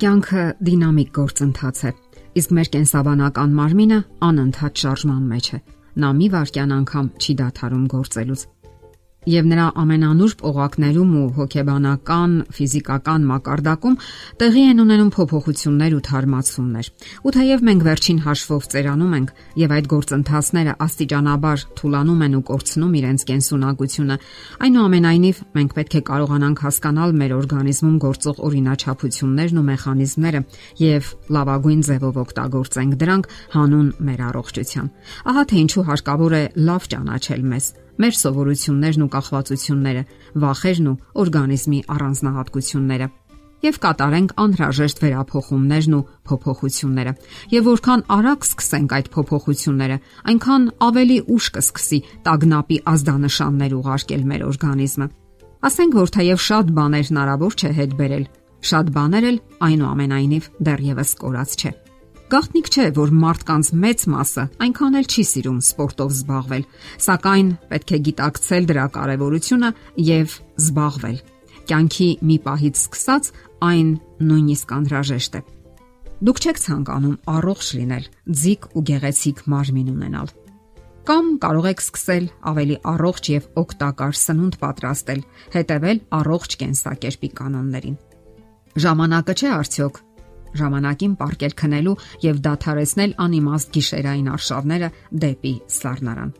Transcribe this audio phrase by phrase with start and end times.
[0.00, 1.90] Կյանքը դինամիկ գործընթաց է,
[2.40, 5.58] իսկ մեր կենսաբանական մարմինը անընդհատ շարժման մեջ է։
[6.00, 8.44] Նա մի վարքյան անգամ չի դադարում գործելուց
[9.28, 13.96] եւ նրա ամենանուրբ օղակներում ու հոգեբանական, ֆիզիկական մակարդակում
[14.40, 16.86] տեղի են ունենում փոփոխություններ ու թարմացումներ։
[17.20, 22.96] Ու թեև մենք վերջին հաշվով ծերանում ենք եւ այդ գործընթացները աստիճանաբար թուլանում են ու կորցնում
[23.00, 24.16] իրենց կենսունակությունը,
[24.64, 30.40] այնուամենայնիվ մենք պետք է կարողանանք հասկանալ մեր օրգանիզմում գործող օրինաչափություններն ու մեխանիզմները
[30.80, 34.90] եւ լավագույն ձևով օգտագործենք դրանք հանուն մեր առողջության։
[35.30, 40.02] Ահա թե ինչու հարկավոր է լավ ճանաչել մեզ մեր սովորություններն ու կախվածությունները,
[40.44, 43.08] վախերն ու օրգանիզմի առանձնահատկությունները
[43.60, 47.12] եւ կատարենք անհրաժեշտ վերափոխումներն ու փոփոխությունները։
[47.52, 49.98] Եվ որքան արագ սկսենք այդ փոփոխությունները,
[50.32, 55.10] այնքան ավելի ուշ կսկսի տագնապի ազդանշաններ ուղարկել մեր օրգանիզմը։
[55.60, 58.26] Ասենք որ թեև շատ բաներ հնարավոր չէ հետ բերել,
[58.70, 61.89] շատ բաներ էլ այնուամենայնիվ դեռևս կորած չէ։
[62.30, 66.64] Գաղտնիք չէ, որ մարդկանց մեծ մասը այնքան էլ չի սիրում սպորտով զբաղվել,
[67.02, 69.70] սակայն պետք է գիտակցել դրա կարևորությունը
[70.06, 71.16] եւ զբաղվել։
[71.70, 73.30] Կյանքի մի պահից սկսած
[73.66, 73.88] այն
[74.30, 75.42] նույնիսկ անհրաժեշտ է։
[76.20, 78.06] Դուք չեք ցանկանում առողջ լինել,
[78.44, 80.30] ձիգ ու գեղեցիկ մարմին ունենալ։
[81.10, 87.98] Կամ կարող եք սկսել ավելի առողջ եւ օգտակար սնունդ պատրաստել, հետևել առողջ կենսակերպի կանոններին։
[88.84, 89.96] Ժամանակը չէ արդյոք
[90.58, 94.92] ժամանակին պարկել քնելու եւ դադարեցնել անիմաստ գիշերային արշավները
[95.24, 96.30] դեպի սառնարան։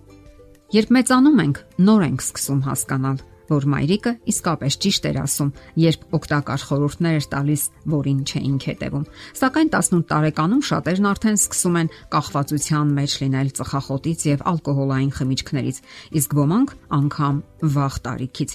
[0.70, 5.50] Երբ մեծանում ենք, նոր ենք սկսում հասկանալ, որ մայրիկը իսկապես ճիշտ էր ասում,
[5.82, 7.62] երբ օգտակար խորհուրդներ էր տալիս,
[7.94, 9.06] որին չէինք հետևում։
[9.40, 15.80] Սակայն 18 տարեկանում շատերն արդեն սկսում են կախվածության մեջ լինել ծխախոտից եւ ալկոհոլային խմիչքներից,
[16.20, 17.42] իսկ ոմանք անգամ
[17.74, 18.50] վաղ տարիքից։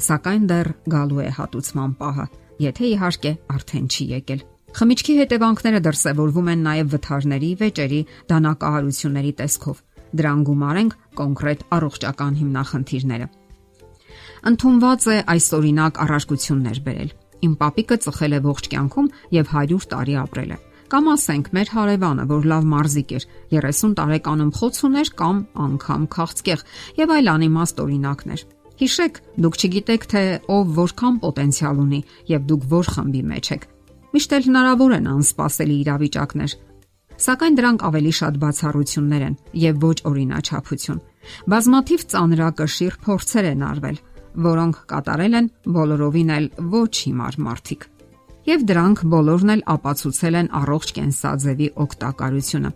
[0.00, 2.26] Սակայն դեռ գալու է հատուցման պահը,
[2.64, 7.98] եթե իհարկե արդեն չի եկել։ Խմիչքի հետևանքները դրսևորվում են նաև վթարների, վեճերի,
[8.30, 9.80] դանակահարությունների տեսքով։
[10.20, 13.26] Դրան գումարենք կոնկրետ առողջական հիմնախնդիրները։
[14.50, 17.10] Ընթոնված է այսօրինակ առարկություններ բերել։
[17.40, 19.10] Իմ պապիկը ծխել է ողջ կյանքում
[19.40, 20.60] եւ 100 տարի ապրել է։
[20.90, 26.64] Կամ ասենք մեր հարևանը, որ լավ մարզիկ էր, 30 տարեկանում խոց ուներ կամ անգամ քաղցկեղ
[27.00, 28.46] եւ այլ անիմաստ օրինակներ։
[28.80, 30.24] Հիշեք, դուք չգիտեք թե
[30.56, 32.00] ով որքան պոտենցիալ ունի
[32.32, 33.68] եւ դուք որ խմբի մեջ եք
[34.10, 36.54] Միշտ էլ հնարավոր են անսպասելի իրավիճակներ,
[37.20, 41.00] սակայն դրանք ավելի շատ բացառություններ են եւ ոչ օրինաչափություն։
[41.52, 44.00] Բազմաթիվ ծանրակշիռ փորձեր են արվել,
[44.50, 47.86] որոնք կատարել են բոլորովին էլ ոչ հիմար մարդիկ։
[48.50, 52.70] Եվ դրանք բոլորն էլ ապացուցել են առողջ կենսաձևի օգտակարությունը։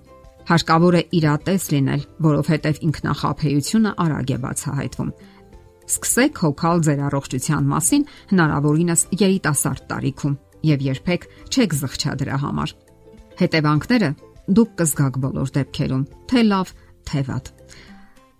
[0.44, 5.15] Հարկավոր է իրատես լինել, որովհետև ինքնախապեյությունը արագ է բացահայտվում։
[5.84, 10.37] Սկսեք հոգալ ձեր առողջության մասին հնարավորինս երիտասարդ տարիքում
[10.69, 12.75] եւ երբեք չեք զղջա դրա համար։
[13.41, 14.10] Հետևանքները
[14.54, 16.72] դուք կզգաք բոլոր դեպքերում, թե լավ,
[17.08, 17.50] թե վատ։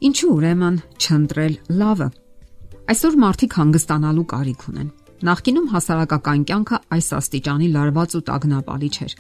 [0.05, 2.09] Ինչու ուրեմն չընտրել լավը։
[2.95, 4.91] Այսօր մարդիկ հանգստանալու կարիք ունեն։
[5.25, 9.13] Նախկինում հասարակական կյանքը այս աստիճանի լարված ու տագնապալի չէր,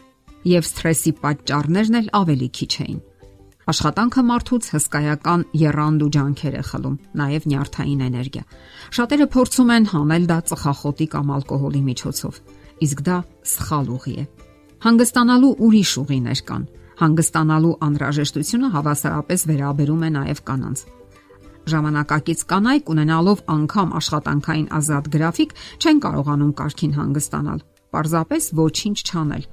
[0.50, 2.98] եւ սթրեսի պատճառներն էլ ավելի քիչ էին։
[3.64, 8.44] Աշխատանքը մարդուց հսկայական երանգ ու ջանքեր է խլում, նաև նյարդային էներգիա։
[8.98, 12.42] Շատերը փորձում են հանել դա ծխախոտի կամ ալկոհոլի միջոցով
[12.84, 13.18] իսկ դա
[13.54, 14.24] սխալ ուղի է։
[14.84, 16.64] Հանգստանալու ուրիշ ուղիներ կան։
[16.94, 20.82] Հանգստանալու անհրաժեշտությունը հավասարապես վերաբերում է նաև կանանց։
[21.64, 27.62] Ժամանակակից կանայք ունենալով անգամ աշխատանքային ազատ գրաֆիկ չեն կարողանում կարքին հանգստանալ։
[27.94, 29.44] Պարզապես ոչինչ չանել,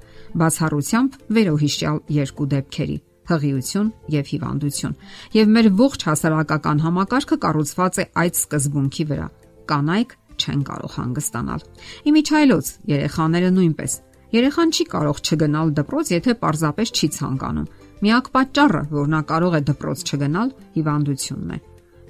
[0.42, 2.98] բացառությամբ վերոհիշյալ երկու դեպքերի՝
[3.32, 4.96] հղիություն եւ հիվանդություն։
[5.38, 9.28] Եվ մեր ողջ հասարակական համակարգը կառուցված է այդ սկզբունքի վրա։
[9.72, 10.10] Կանայք
[10.42, 11.64] չեն կարող հանգստանալ։
[12.12, 13.92] Իմիջայլոց երեխաները նույնպես։
[14.32, 17.70] Երեխան չի կարող չգնալ դպրոց, եթե պարզապես չի ցանկանում։
[18.02, 21.58] Միակ պատճառը, որ նա կարող է դպրոց չգնալ, հիվանդությունն է։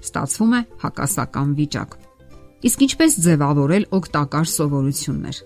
[0.02, 1.96] Ստացվում է հակասական վիճակ։
[2.62, 5.42] Իսկ ինչպես ձևավորել օգտակար սովորություններ։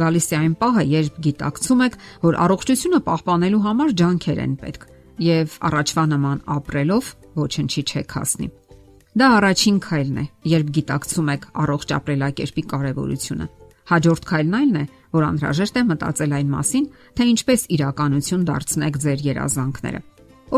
[0.00, 4.88] Գալիս է այն պահը, երբ գիտակցում եք, որ առողջությունը պահպանելու համար ջանքեր են պետք,
[5.28, 7.14] եւ առաջվա նման ապրելով
[7.44, 8.48] ոչնչի չեք հասնի։
[9.14, 13.46] Դա առաջին քայլն է, երբ գիտակցում եք առողջ ապրելակերպի կարևորությունը։
[13.90, 14.82] Հաջորդ քայլն այն է,
[15.14, 20.00] որ անհրաժեշտ է մտածել այն մասին, թե ինչպես իրականություն դարձնեք ձեր երազանքները։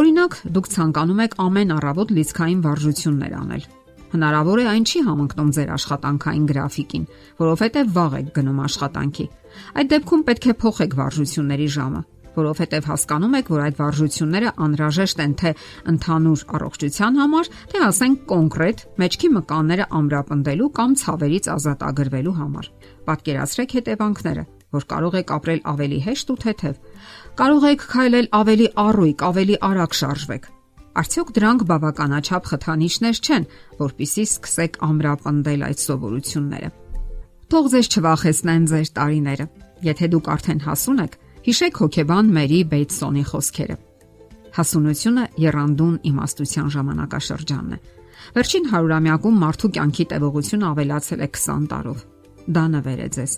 [0.00, 3.68] Օրինակ, դուք ցանկանում եք ամեն առավոտ լիցքային վարժություններ անել։
[4.16, 7.06] Հնարավոր է այն չի համընկնում ձեր աշխատանքային գրաֆիկին,
[7.44, 9.26] որովհետև վաղ եք գնում աշխատանքի։
[9.76, 12.00] Այդ դեպքում պետք է փոխեք վարժությունների ժամը
[12.36, 15.52] որովհետև հասկանում եք, որ այդ վարժությունները անհրաժեշտ են թե
[15.92, 22.70] ընդհանուր առողջության համար, թե ասենք կոնկրետ մեջքի մկանները ամրապնդելու կամ ցավերից ազատագրվելու համար։
[23.06, 24.44] Պատկերացրեք հետևանքները։
[24.76, 26.78] որ կարող եք ապրել ավելի հեշտ ու թեթև։
[27.38, 30.48] Կարող եք քայլել ավելի առույգ, ավելի արագ շարժվեք։
[30.96, 33.46] Արդյոք դրանք բավականաչափ խթանիչներ չեն,
[33.80, 36.70] որpիսի սկսեք ամրապնդել այդ սովորությունները։
[37.46, 39.46] Թող ձեզ չվախեցնեն ձեր տարիները։
[39.86, 43.74] Եթե դուք արդեն հասուն եք, հիշեք հոգեբան Մերի Բեյթսոնի խոսքերը։
[44.56, 47.78] Հասունությունը երանդուն իմաստության ժամանակաշրջանն է։
[48.34, 52.02] Վերջին հարյուրամյակում մարդու կյանքի տևողությունը ավելացել է 20 տարով։
[52.56, 53.36] Դա նվեր է ձեզ։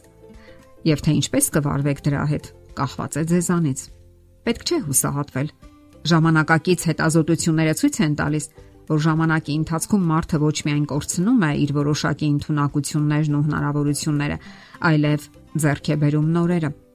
[0.89, 2.51] Եվ թե ինչպես կվարվեք դրա հետ,
[2.81, 3.85] կախված է ձեզանից։
[4.49, 5.49] Պետք չէ հուսահատվել։
[6.09, 8.51] Ժամանակակից հետազոտությունները ցույց են տալիս,
[8.89, 14.37] որ ժամանակի ընթացքում մարդը ոչ միայն կորցնում է իր որոշակի ինտունակություններն ու հնարավորությունները,
[14.89, 16.88] այլև ձեռք է բերում նորերը։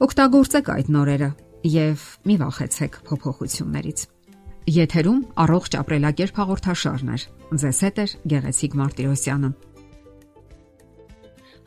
[0.00, 1.26] Օգտագործեք այդ նորերը
[1.68, 4.04] եւ մի վախեցեք փոփոխություններից։
[4.72, 7.18] Եթերում առողջ ապրելակերպ հաղորդաշարն է։
[7.60, 9.50] Ձեզ հետ է Գեղեցիկ Մարտիրոսյանը։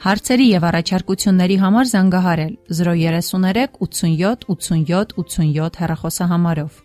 [0.04, 6.83] Հարցերի եւ առաջարկությունների համար զանգահարել 033 87 87 87 հեռախոսահամարով։